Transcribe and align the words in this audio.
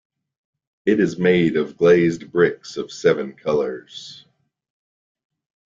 It 0.83 0.99
is 0.99 1.19
made 1.19 1.57
of 1.57 1.77
glazed 1.77 2.31
bricks 2.31 2.75
of 2.75 2.91
seven-colors. 2.91 4.25